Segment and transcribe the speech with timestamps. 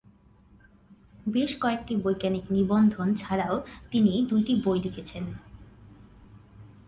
[1.25, 3.55] বেশ কয়েকটি বৈজ্ঞানিক নিবন্ধ ছাড়াও
[3.91, 5.23] তিনি দুটি বই লিখেছেন।